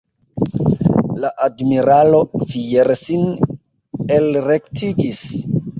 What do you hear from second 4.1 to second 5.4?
elrektigis.